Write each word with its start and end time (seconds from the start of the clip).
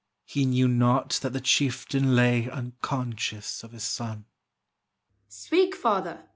He 0.25 0.47
knew 0.47 0.67
not 0.67 1.19
that 1.21 1.31
the 1.31 1.39
chieftain 1.39 2.15
lay 2.15 2.49
Unconscious 2.49 3.63
of 3.63 3.71
his 3.71 3.83
son. 3.83 4.25
"Speak, 5.29 5.75
father!" 5.75 6.23